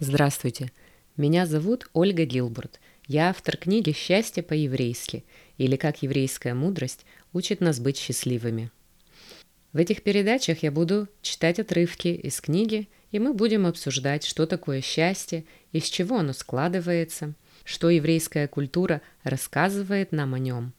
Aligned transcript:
Здравствуйте, 0.00 0.70
меня 1.16 1.46
зовут 1.46 1.88
Ольга 1.94 2.26
Гилбурт. 2.26 2.78
Я 3.06 3.30
автор 3.30 3.56
книги 3.56 3.92
«Счастье 3.92 4.42
по-еврейски» 4.42 5.24
или 5.56 5.76
«Как 5.76 6.02
еврейская 6.02 6.52
мудрость 6.52 7.06
учит 7.32 7.62
нас 7.62 7.80
быть 7.80 7.96
счастливыми». 7.96 8.70
В 9.72 9.78
этих 9.78 10.02
передачах 10.02 10.62
я 10.62 10.70
буду 10.70 11.08
читать 11.22 11.58
отрывки 11.58 12.08
из 12.08 12.40
книги, 12.42 12.88
и 13.12 13.18
мы 13.18 13.32
будем 13.32 13.64
обсуждать, 13.64 14.24
что 14.24 14.46
такое 14.46 14.82
счастье, 14.82 15.46
из 15.72 15.84
чего 15.84 16.18
оно 16.18 16.34
складывается, 16.34 17.34
что 17.68 17.90
еврейская 17.90 18.48
культура 18.48 19.02
рассказывает 19.24 20.10
нам 20.10 20.32
о 20.32 20.38
нем, 20.38 20.72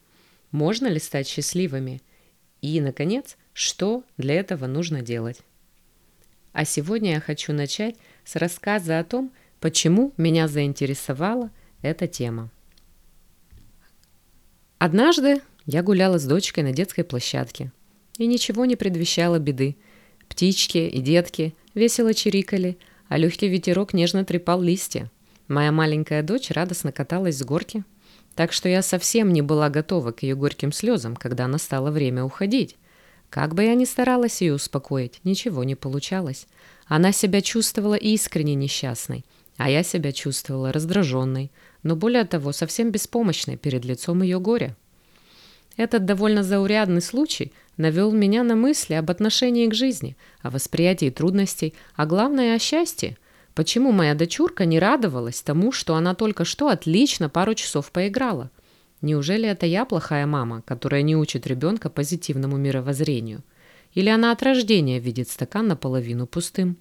можно 0.49 0.87
ли 0.87 0.99
стать 0.99 1.27
счастливыми 1.27 2.01
и, 2.63 2.81
наконец, 2.81 3.37
что 3.53 4.03
для 4.17 4.33
этого 4.33 4.65
нужно 4.65 5.03
делать. 5.03 5.41
А 6.51 6.65
сегодня 6.65 7.11
я 7.11 7.19
хочу 7.19 7.53
начать 7.53 7.95
с 8.25 8.35
рассказа 8.37 8.97
о 8.97 9.03
том, 9.03 9.31
почему 9.59 10.13
меня 10.17 10.47
заинтересовала 10.47 11.51
эта 11.83 12.07
тема. 12.07 12.49
Однажды 14.79 15.43
я 15.67 15.83
гуляла 15.83 16.17
с 16.17 16.25
дочкой 16.25 16.63
на 16.63 16.71
детской 16.71 17.03
площадке, 17.03 17.71
и 18.17 18.25
ничего 18.25 18.65
не 18.65 18.75
предвещало 18.75 19.37
беды. 19.37 19.77
Птички 20.27 20.79
и 20.79 21.01
детки 21.01 21.53
весело 21.75 22.15
чирикали, 22.15 22.79
а 23.09 23.19
легкий 23.19 23.47
ветерок 23.47 23.93
нежно 23.93 24.25
трепал 24.25 24.59
листья. 24.59 25.11
Моя 25.49 25.71
маленькая 25.71 26.21
дочь 26.21 26.51
радостно 26.51 26.91
каталась 26.91 27.37
с 27.37 27.43
горки, 27.43 27.83
так 28.35 28.53
что 28.53 28.69
я 28.69 28.83
совсем 28.83 29.33
не 29.33 29.41
была 29.41 29.69
готова 29.69 30.11
к 30.11 30.21
ее 30.23 30.35
горьким 30.35 30.71
слезам, 30.71 31.15
когда 31.15 31.47
настало 31.47 31.89
время 31.89 32.23
уходить. 32.23 32.77
Как 33.31 33.55
бы 33.55 33.63
я 33.63 33.73
ни 33.73 33.85
старалась 33.85 34.41
ее 34.41 34.53
успокоить, 34.53 35.19
ничего 35.23 35.63
не 35.63 35.73
получалось. 35.73 36.45
Она 36.85 37.11
себя 37.11 37.41
чувствовала 37.41 37.95
искренне 37.95 38.53
несчастной, 38.53 39.25
а 39.57 39.71
я 39.71 39.81
себя 39.81 40.11
чувствовала 40.11 40.71
раздраженной, 40.71 41.51
но 41.81 41.95
более 41.95 42.25
того, 42.25 42.51
совсем 42.51 42.91
беспомощной 42.91 43.57
перед 43.57 43.83
лицом 43.85 44.21
ее 44.21 44.39
горя. 44.39 44.77
Этот 45.77 46.05
довольно 46.05 46.43
заурядный 46.43 47.01
случай 47.01 47.53
навел 47.75 48.11
меня 48.11 48.43
на 48.43 48.55
мысли 48.55 48.93
об 48.93 49.09
отношении 49.09 49.67
к 49.67 49.73
жизни, 49.73 50.15
о 50.43 50.51
восприятии 50.51 51.09
трудностей, 51.09 51.73
а 51.95 52.05
главное 52.05 52.55
о 52.55 52.59
счастье. 52.59 53.17
Почему 53.55 53.91
моя 53.91 54.15
дочурка 54.15 54.65
не 54.65 54.79
радовалась 54.79 55.41
тому, 55.41 55.71
что 55.71 55.95
она 55.95 56.15
только 56.15 56.45
что 56.45 56.69
отлично 56.69 57.29
пару 57.29 57.53
часов 57.55 57.91
поиграла? 57.91 58.51
Неужели 59.01 59.47
это 59.47 59.65
я 59.65 59.85
плохая 59.85 60.25
мама, 60.25 60.61
которая 60.65 61.01
не 61.01 61.15
учит 61.15 61.47
ребенка 61.47 61.89
позитивному 61.89 62.57
мировоззрению? 62.57 63.43
Или 63.93 64.09
она 64.09 64.31
от 64.31 64.43
рождения 64.43 64.99
видит 64.99 65.29
стакан 65.29 65.67
наполовину 65.67 66.27
пустым? 66.27 66.77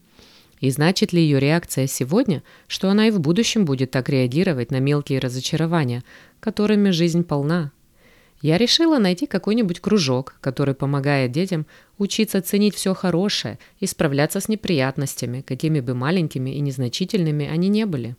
И 0.61 0.71
значит 0.71 1.13
ли 1.13 1.23
ее 1.23 1.39
реакция 1.39 1.87
сегодня, 1.87 2.43
что 2.67 2.91
она 2.91 3.09
и 3.09 3.11
в 3.11 3.21
будущем 3.21 3.65
будет 3.65 3.93
так 3.93 4.09
реагировать 4.09 4.71
на 4.71 4.81
мелкие 4.81 5.21
разочарования, 5.21 6.03
которыми 6.41 6.91
жизнь 6.91 7.23
полна? 7.23 7.71
Я 8.41 8.57
решила 8.57 8.99
найти 8.99 9.27
какой-нибудь 9.27 9.81
кружок, 9.81 10.37
который 10.41 10.75
помогает 10.75 11.33
детям 11.33 11.67
учиться 11.99 12.41
ценить 12.41 12.75
все 12.75 12.95
хорошее 12.95 13.59
и 13.81 13.87
справляться 13.87 14.41
с 14.41 14.49
неприятностями, 14.49 15.41
какими 15.41 15.81
бы 15.81 15.95
маленькими 15.95 16.51
и 16.51 16.61
незначительными 16.61 17.49
они 17.49 17.69
не 17.69 17.85
были. 17.85 18.17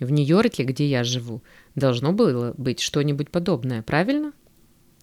В 0.00 0.10
Нью-Йорке, 0.10 0.62
где 0.62 0.86
я 0.86 1.04
живу, 1.04 1.42
должно 1.74 2.12
было 2.12 2.54
быть 2.56 2.80
что-нибудь 2.80 3.30
подобное, 3.30 3.82
правильно? 3.82 4.32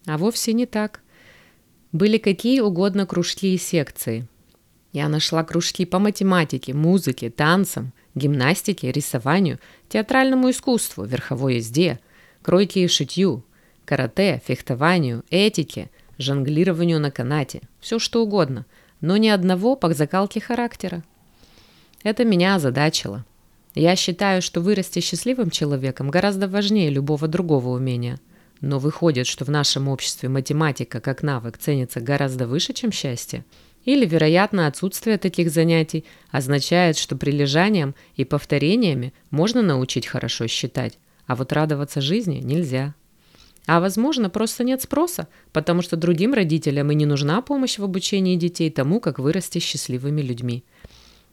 А 0.07 0.17
вовсе 0.17 0.53
не 0.53 0.65
так. 0.65 1.01
Были 1.91 2.17
какие 2.17 2.61
угодно 2.61 3.05
кружки 3.05 3.53
и 3.53 3.57
секции. 3.57 4.27
Я 4.93 5.09
нашла 5.09 5.43
кружки 5.43 5.85
по 5.85 5.99
математике, 5.99 6.73
музыке, 6.73 7.29
танцам, 7.29 7.91
гимнастике, 8.15 8.91
рисованию, 8.91 9.59
театральному 9.89 10.49
искусству, 10.49 11.03
верховой 11.03 11.55
езде, 11.55 11.99
кройке 12.41 12.85
и 12.85 12.87
шитью, 12.87 13.43
карате, 13.85 14.41
фехтованию, 14.45 15.23
этике, 15.29 15.89
жонглированию 16.17 16.99
на 16.99 17.11
канате, 17.11 17.61
все 17.79 17.99
что 17.99 18.23
угодно, 18.23 18.65
но 19.01 19.17
ни 19.17 19.27
одного 19.27 19.75
по 19.75 19.93
закалке 19.93 20.39
характера. 20.41 21.03
Это 22.03 22.25
меня 22.25 22.55
озадачило. 22.55 23.25
Я 23.73 23.95
считаю, 23.95 24.41
что 24.41 24.61
вырасти 24.61 24.99
счастливым 24.99 25.49
человеком 25.49 26.09
гораздо 26.09 26.47
важнее 26.47 26.89
любого 26.89 27.27
другого 27.27 27.69
умения. 27.69 28.19
Но 28.61 28.79
выходит, 28.79 29.27
что 29.27 29.43
в 29.43 29.49
нашем 29.49 29.89
обществе 29.89 30.29
математика 30.29 31.01
как 31.01 31.23
навык 31.23 31.57
ценится 31.57 31.99
гораздо 31.99 32.47
выше, 32.47 32.73
чем 32.73 32.91
счастье. 32.91 33.43
Или, 33.83 34.05
вероятно, 34.05 34.67
отсутствие 34.67 35.17
таких 35.17 35.51
занятий 35.51 36.05
означает, 36.31 36.97
что 36.97 37.17
прилежанием 37.17 37.95
и 38.15 38.23
повторениями 38.23 39.13
можно 39.29 39.61
научить 39.61 40.07
хорошо 40.07 40.47
считать, 40.47 40.97
а 41.27 41.35
вот 41.35 41.51
радоваться 41.51 42.01
жизни 42.01 42.37
нельзя. 42.37 42.95
А 43.67 43.79
возможно, 43.79 44.29
просто 44.29 44.63
нет 44.63 44.81
спроса, 44.81 45.27
потому 45.51 45.81
что 45.81 45.95
другим 45.95 46.33
родителям 46.33 46.91
и 46.91 46.95
не 46.95 47.05
нужна 47.05 47.41
помощь 47.41 47.79
в 47.79 47.83
обучении 47.83 48.35
детей 48.35 48.69
тому, 48.69 48.99
как 48.99 49.19
вырасти 49.19 49.59
счастливыми 49.59 50.21
людьми. 50.21 50.63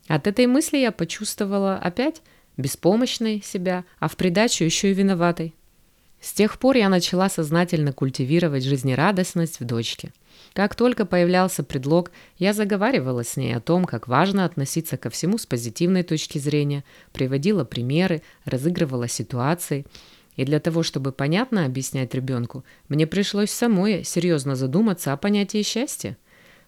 От 0.09 0.27
этой 0.27 0.47
мысли 0.47 0.79
я 0.79 0.93
почувствовала 0.93 1.77
опять 1.77 2.23
беспомощной 2.57 3.43
себя, 3.45 3.85
а 3.99 4.09
в 4.09 4.17
придачу 4.17 4.65
еще 4.65 4.91
и 4.91 4.95
виноватой. 4.95 5.55
С 6.21 6.33
тех 6.33 6.59
пор 6.59 6.77
я 6.77 6.89
начала 6.89 7.29
сознательно 7.29 7.93
культивировать 7.93 8.65
жизнерадостность 8.65 9.59
в 9.59 9.65
дочке. 9.65 10.13
Как 10.55 10.75
только 10.77 11.05
появлялся 11.05 11.65
предлог, 11.65 12.13
я 12.39 12.53
заговаривала 12.53 13.25
с 13.25 13.37
ней 13.37 13.57
о 13.57 13.61
том, 13.61 13.85
как 13.85 14.07
важно 14.07 14.45
относиться 14.45 14.97
ко 14.97 15.11
всему 15.11 15.37
с 15.37 15.47
позитивной 15.47 16.05
точки 16.05 16.39
зрения, 16.39 16.85
приводила 17.13 17.65
примеры, 17.65 18.23
разыгрывала 18.45 19.09
ситуации. 19.09 19.85
И 20.37 20.45
для 20.45 20.61
того, 20.61 20.83
чтобы 20.83 21.13
понятно 21.13 21.67
объяснять 21.67 22.15
ребенку, 22.15 22.65
мне 22.89 23.07
пришлось 23.07 23.51
самой 23.51 24.05
серьезно 24.05 24.57
задуматься 24.57 25.13
о 25.13 25.17
понятии 25.17 25.63
счастья. 25.63 26.17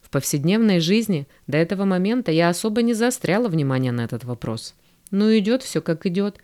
В 0.03 0.11
повседневной 0.11 0.81
жизни 0.81 1.27
до 1.47 1.57
этого 1.57 1.85
момента 1.85 2.31
я 2.31 2.51
особо 2.51 2.83
не 2.83 2.93
заостряла 2.93 3.49
внимание 3.49 3.91
на 3.91 4.03
этот 4.03 4.25
вопрос. 4.25 4.75
Ну, 5.11 5.37
идет 5.37 5.63
все 5.63 5.81
как 5.81 6.07
идет. 6.07 6.39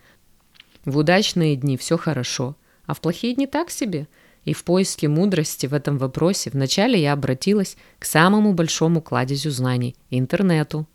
В 0.83 0.97
удачные 0.97 1.55
дни 1.55 1.77
все 1.77 1.97
хорошо, 1.97 2.55
а 2.85 2.93
в 2.93 3.01
плохие 3.01 3.35
дни 3.35 3.45
так 3.45 3.69
себе. 3.69 4.07
И 4.45 4.53
в 4.53 4.63
поиске 4.63 5.07
мудрости 5.07 5.67
в 5.67 5.73
этом 5.73 5.99
вопросе 5.99 6.49
вначале 6.49 6.99
я 6.99 7.13
обратилась 7.13 7.77
к 7.99 8.05
самому 8.05 8.53
большому 8.53 9.01
кладезю 9.01 9.51
знаний– 9.51 9.95
интернету. 10.09 10.87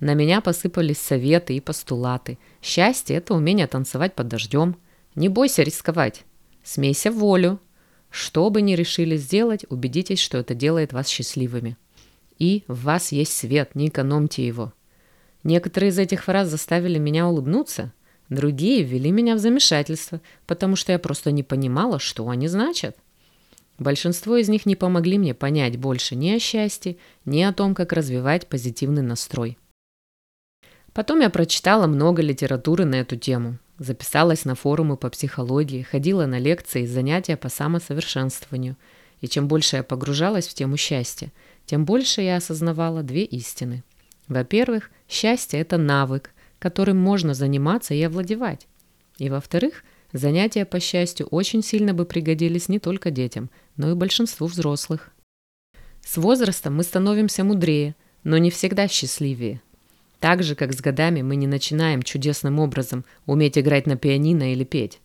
На 0.00 0.14
меня 0.14 0.40
посыпались 0.40 0.98
советы 0.98 1.54
и 1.54 1.60
постулаты. 1.60 2.38
Счастье– 2.62 3.16
это 3.18 3.34
умение 3.34 3.66
танцевать 3.66 4.14
под 4.14 4.28
дождем. 4.28 4.76
Не 5.20 5.28
бойся 5.28 5.62
рисковать. 5.62 6.24
Смейся 6.64 7.10
в 7.10 7.16
волю. 7.16 7.60
Что 8.08 8.48
бы 8.48 8.62
ни 8.62 8.72
решили 8.72 9.18
сделать, 9.18 9.66
убедитесь, 9.68 10.18
что 10.18 10.38
это 10.38 10.54
делает 10.54 10.94
вас 10.94 11.08
счастливыми. 11.08 11.76
И 12.38 12.64
в 12.68 12.84
вас 12.84 13.12
есть 13.12 13.36
свет, 13.36 13.74
не 13.74 13.88
экономьте 13.88 14.46
его. 14.46 14.72
Некоторые 15.42 15.90
из 15.90 15.98
этих 15.98 16.24
фраз 16.24 16.48
заставили 16.48 16.96
меня 16.98 17.28
улыбнуться, 17.28 17.92
другие 18.30 18.82
ввели 18.82 19.10
меня 19.10 19.34
в 19.34 19.40
замешательство, 19.40 20.22
потому 20.46 20.74
что 20.74 20.92
я 20.92 20.98
просто 20.98 21.32
не 21.32 21.42
понимала, 21.42 21.98
что 21.98 22.26
они 22.30 22.48
значат. 22.48 22.96
Большинство 23.78 24.38
из 24.38 24.48
них 24.48 24.64
не 24.64 24.74
помогли 24.74 25.18
мне 25.18 25.34
понять 25.34 25.76
больше 25.76 26.16
ни 26.16 26.30
о 26.30 26.38
счастье, 26.38 26.96
ни 27.26 27.42
о 27.42 27.52
том, 27.52 27.74
как 27.74 27.92
развивать 27.92 28.46
позитивный 28.46 29.02
настрой. 29.02 29.58
Потом 30.94 31.20
я 31.20 31.28
прочитала 31.28 31.86
много 31.86 32.22
литературы 32.22 32.86
на 32.86 32.94
эту 32.94 33.16
тему, 33.16 33.58
записалась 33.80 34.44
на 34.44 34.54
форумы 34.54 34.96
по 34.96 35.08
психологии, 35.08 35.82
ходила 35.82 36.26
на 36.26 36.38
лекции 36.38 36.82
и 36.82 36.86
занятия 36.86 37.36
по 37.36 37.48
самосовершенствованию. 37.48 38.76
И 39.22 39.26
чем 39.26 39.48
больше 39.48 39.76
я 39.76 39.82
погружалась 39.82 40.46
в 40.46 40.54
тему 40.54 40.76
счастья, 40.76 41.32
тем 41.64 41.84
больше 41.84 42.20
я 42.20 42.36
осознавала 42.36 43.02
две 43.02 43.24
истины. 43.24 43.82
Во-первых, 44.28 44.90
счастье– 45.08 45.60
это 45.60 45.78
навык, 45.78 46.30
которым 46.58 46.98
можно 46.98 47.32
заниматься 47.32 47.94
и 47.94 48.02
овладевать. 48.02 48.68
И 49.16 49.30
во-вторых, 49.30 49.82
занятия 50.12 50.66
по 50.66 50.78
счастью 50.78 51.26
очень 51.28 51.62
сильно 51.62 51.94
бы 51.94 52.04
пригодились 52.04 52.68
не 52.68 52.78
только 52.78 53.10
детям, 53.10 53.50
но 53.76 53.90
и 53.90 53.94
большинству 53.94 54.46
взрослых. 54.46 55.10
С 56.04 56.18
возрастом 56.18 56.76
мы 56.76 56.82
становимся 56.82 57.44
мудрее, 57.44 57.94
но 58.24 58.36
не 58.36 58.50
всегда 58.50 58.88
счастливее. 58.88 59.62
Так 60.20 60.42
же, 60.42 60.54
как 60.54 60.72
с 60.72 60.80
годами 60.80 61.22
мы 61.22 61.36
не 61.36 61.46
начинаем 61.46 62.02
чудесным 62.02 62.60
образом 62.60 63.04
уметь 63.26 63.58
играть 63.58 63.86
на 63.86 63.96
пианино 63.96 64.52
или 64.52 64.64
петь. 64.64 65.00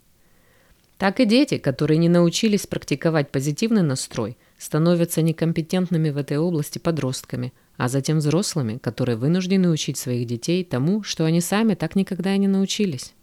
Так 0.97 1.19
и 1.19 1.25
дети, 1.25 1.57
которые 1.57 1.97
не 1.97 2.09
научились 2.09 2.67
практиковать 2.67 3.31
позитивный 3.31 3.81
настрой, 3.81 4.37
становятся 4.57 5.21
некомпетентными 5.21 6.09
в 6.09 6.17
этой 6.17 6.37
области 6.37 6.77
подростками– 6.77 7.51
а 7.77 7.87
затем 7.89 8.17
взрослыми, 8.17 8.77
которые 8.77 9.17
вынуждены 9.17 9.69
учить 9.69 9.97
своих 9.97 10.27
детей 10.27 10.63
тому, 10.63 11.03
что 11.03 11.25
они 11.25 11.41
сами 11.41 11.75
так 11.75 11.95
никогда 11.95 12.33
и 12.33 12.39
не 12.39 12.47
научились. 12.47 13.13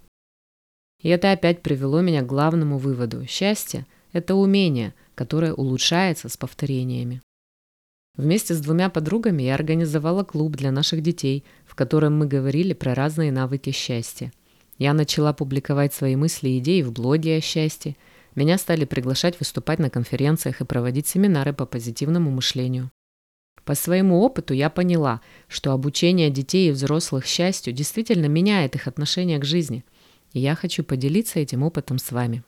И 1.00 1.08
это 1.08 1.32
опять 1.32 1.62
привело 1.62 2.00
меня 2.00 2.22
к 2.22 2.26
главному 2.26 2.78
выводу. 2.78 3.26
Счастье– 3.26 3.86
это 4.12 4.34
умение, 4.34 4.94
которое 5.14 5.52
улучшается 5.52 6.28
с 6.28 6.36
повторениями. 6.36 7.22
Вместе 8.16 8.52
с 8.54 8.60
двумя 8.60 8.90
подругами 8.90 9.42
я 9.42 9.54
организовала 9.54 10.22
клуб 10.22 10.56
для 10.56 10.70
наших 10.70 11.00
детей, 11.00 11.44
в 11.64 11.74
котором 11.74 12.18
мы 12.18 12.26
говорили 12.26 12.74
про 12.74 12.94
разные 12.94 13.32
навыки 13.32 13.70
счастья. 13.70 14.32
Я 14.76 14.92
начала 14.92 15.32
публиковать 15.32 15.94
свои 15.94 16.14
мысли 16.14 16.50
и 16.50 16.58
идеи 16.58 16.82
в 16.82 16.92
блоге 16.92 17.36
о 17.36 17.40
счастье. 17.40 17.96
Меня 18.34 18.58
стали 18.58 18.84
приглашать 18.84 19.38
выступать 19.38 19.78
на 19.78 19.88
конференциях 19.88 20.60
и 20.60 20.64
проводить 20.66 21.06
семинары 21.06 21.54
по 21.54 21.64
позитивному 21.64 22.30
мышлению. 22.30 22.90
По 23.64 23.74
своему 23.74 24.20
опыту 24.20 24.52
я 24.52 24.68
поняла, 24.68 25.20
что 25.48 25.72
обучение 25.72 26.30
детей 26.30 26.68
и 26.68 26.72
взрослых 26.72 27.24
счастью 27.24 27.72
действительно 27.72 28.26
меняет 28.26 28.74
их 28.74 28.88
отношение 28.88 29.38
к 29.38 29.44
жизни. 29.44 29.84
И 30.32 30.40
я 30.40 30.54
хочу 30.54 30.84
поделиться 30.84 31.38
этим 31.38 31.62
опытом 31.62 31.98
с 31.98 32.10
вами. 32.10 32.42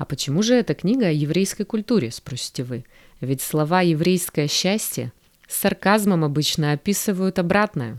А 0.00 0.06
почему 0.06 0.42
же 0.42 0.54
эта 0.54 0.72
книга 0.72 1.08
о 1.08 1.12
еврейской 1.12 1.64
культуре, 1.64 2.10
спросите 2.10 2.64
вы? 2.64 2.86
Ведь 3.20 3.42
слова 3.42 3.82
«еврейское 3.82 4.48
счастье» 4.48 5.12
с 5.46 5.56
сарказмом 5.56 6.24
обычно 6.24 6.72
описывают 6.72 7.38
обратное. 7.38 7.98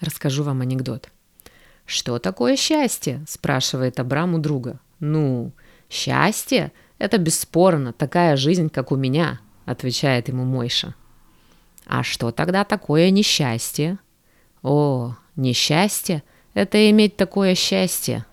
Расскажу 0.00 0.44
вам 0.44 0.62
анекдот. 0.62 1.10
«Что 1.84 2.18
такое 2.18 2.56
счастье?»– 2.56 3.22
спрашивает 3.28 4.00
Абрам 4.00 4.32
у 4.32 4.38
друга. 4.38 4.80
«Ну, 4.98 5.52
счастье– 5.90 6.72
это 6.98 7.18
бесспорно 7.18 7.92
такая 7.92 8.36
жизнь, 8.36 8.70
как 8.70 8.90
у 8.90 8.96
меня»,– 8.96 9.40
отвечает 9.66 10.28
ему 10.28 10.44
Мойша. 10.44 10.94
«А 11.84 12.02
что 12.02 12.30
тогда 12.30 12.64
такое 12.64 13.10
несчастье?» 13.10 13.98
«О, 14.62 15.16
несчастье– 15.36 16.22
это 16.54 16.88
иметь 16.88 17.18
такое 17.18 17.54
счастье», 17.54 18.24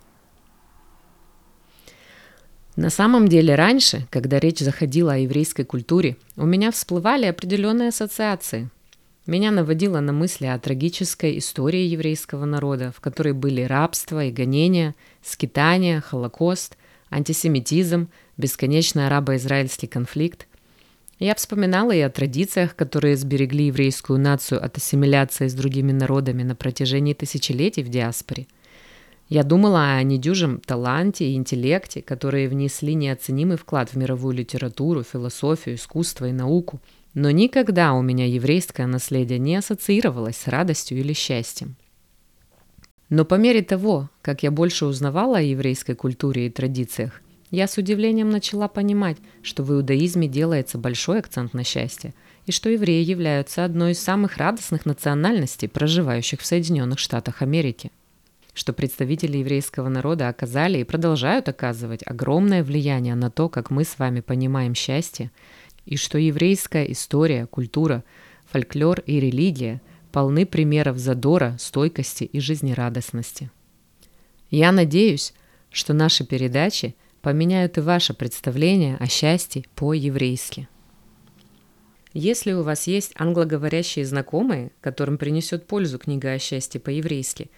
на 2.77 2.91
самом 2.91 3.27
деле 3.27 3.55
раньше, 3.55 4.05
когда 4.11 4.39
речь 4.39 4.59
заходила 4.59 5.13
о 5.13 5.17
еврейской 5.17 5.63
культуре, 5.63 6.15
у 6.35 6.45
меня 6.45 6.71
всплывали 6.71 7.25
определенные 7.25 7.89
ассоциации. 7.89 8.69
Меня 9.25 9.49
наводило 9.49 9.99
на 9.99 10.13
мысли 10.13 10.45
о 10.45 10.59
трагической 10.59 11.39
истории 11.39 11.81
еврейского 11.81 12.45
народа, 12.45 12.93
в 12.95 13.01
которой 13.01 13.33
были 13.33 13.63
рабство 13.63 14.23
и 14.23 14.31
гонения, 14.31 14.93
скитания, 15.23 16.01
Холокост, 16.01 16.77
антисемитизм, 17.09 18.09
бесконечный 18.37 19.07
арабо-израильский 19.07 19.87
конфликт. 19.87 20.45
Я 21.17 21.33
вспоминала 21.33 21.93
и 21.93 22.01
о 22.01 22.11
традициях, 22.11 22.75
которые 22.75 23.17
сберегли 23.17 23.65
еврейскую 23.65 24.19
нацию 24.19 24.63
от 24.63 24.77
ассимиляции 24.77 25.47
с 25.47 25.55
другими 25.55 25.93
народами 25.93 26.43
на 26.43 26.55
протяжении 26.55 27.15
тысячелетий 27.15 27.81
в 27.81 27.89
диаспоре– 27.89 28.45
я 29.29 29.43
думала 29.43 29.95
о 29.95 30.03
недюжем 30.03 30.59
таланте 30.59 31.29
и 31.29 31.35
интеллекте, 31.35 32.01
которые 32.01 32.47
внесли 32.47 32.93
неоценимый 32.93 33.57
вклад 33.57 33.89
в 33.89 33.97
мировую 33.97 34.35
литературу, 34.35 35.03
философию, 35.03 35.75
искусство 35.75 36.29
и 36.29 36.31
науку. 36.31 36.79
Но 37.13 37.29
никогда 37.31 37.93
у 37.93 38.01
меня 38.01 38.25
еврейское 38.25 38.87
наследие 38.87 39.39
не 39.39 39.57
ассоциировалось 39.57 40.37
с 40.37 40.47
радостью 40.47 40.99
или 40.99 41.11
счастьем. 41.11 41.75
Но 43.09 43.25
по 43.25 43.35
мере 43.35 43.61
того, 43.61 44.09
как 44.21 44.43
я 44.43 44.51
больше 44.51 44.85
узнавала 44.85 45.39
о 45.39 45.41
еврейской 45.41 45.95
культуре 45.95 46.47
и 46.47 46.49
традициях, 46.49 47.21
я 47.51 47.67
с 47.67 47.77
удивлением 47.77 48.29
начала 48.29 48.67
понимать, 48.67 49.17
что 49.41 49.63
в 49.63 49.73
иудаизме 49.73 50.27
делается 50.27 50.77
большой 50.77 51.19
акцент 51.19 51.53
на 51.53 51.63
счастье, 51.63 52.13
и 52.45 52.51
что 52.51 52.69
евреи 52.69 53.03
являются 53.03 53.65
одной 53.65 53.91
из 53.91 53.99
самых 53.99 54.37
радостных 54.37 54.85
национальностей, 54.85 55.67
проживающих 55.67 56.41
в 56.41 56.45
Соединенных 56.45 56.99
Штатах 56.99 57.41
Америки 57.41 57.91
что 58.57 58.73
представители 58.73 59.37
еврейского 59.37 59.87
народа 59.87 60.29
оказали 60.29 60.79
и 60.79 60.83
продолжают 60.83 61.47
оказывать 61.47 62.01
огромное 62.03 62.63
влияние 62.63 63.13
на 63.13 63.29
то, 63.29 63.49
как 63.49 63.69
мы 63.69 63.83
с 63.83 63.99
вами 63.99 64.21
понимаем 64.21 64.73
счастье, 64.73 65.29
и 65.85 65.95
что 65.95 66.17
еврейская 66.17 66.91
история, 66.91 67.45
культура, 67.45 68.03
фольклор 68.47 69.01
и 69.01 69.19
религия 69.19 69.79
полны 70.11 70.47
примеров 70.47 70.97
задора, 70.97 71.55
стойкости 71.59 72.23
и 72.23 72.39
жизнерадостности. 72.39 73.51
Я 74.49 74.71
надеюсь, 74.71 75.35
что 75.69 75.93
наши 75.93 76.25
передачи 76.25 76.95
поменяют 77.21 77.77
и 77.77 77.81
ваше 77.81 78.15
представление 78.15 78.97
о 78.97 79.05
счастье 79.05 79.65
по-еврейски. 79.75 80.67
Если 82.13 82.53
у 82.53 82.63
вас 82.63 82.87
есть 82.87 83.11
англоговорящие 83.15 84.03
знакомые, 84.03 84.71
которым 84.81 85.19
принесет 85.19 85.67
пользу 85.67 85.99
книга 85.99 86.31
о 86.31 86.39
счастье 86.39 86.81
по-еврейски, 86.81 87.51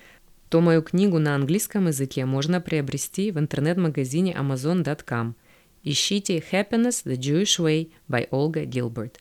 то 0.49 0.61
мою 0.61 0.81
книгу 0.81 1.19
на 1.19 1.35
английском 1.35 1.87
языке 1.87 2.25
можно 2.25 2.59
приобрести 2.59 3.31
в 3.31 3.39
интернет-магазине 3.39 4.33
amazon.com. 4.33 5.35
Ищите 5.83 6.43
«Happiness 6.51 7.05
the 7.05 7.15
Jewish 7.15 7.59
Way» 7.59 7.91
by 8.09 8.27
Olga 8.29 8.65
Gilbert. 8.65 9.15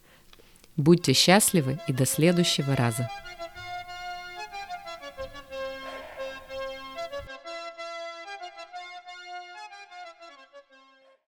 Будьте 0.77 1.13
счастливы 1.13 1.79
и 1.87 1.93
до 1.93 2.07
следующего 2.07 2.75
раза! 2.75 3.09